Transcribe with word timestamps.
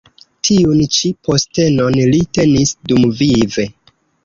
Tiun 0.47 0.79
ĉi 0.95 1.11
postenon 1.27 1.99
li 2.15 2.23
tenis 2.39 2.73
dumvive. 2.93 3.71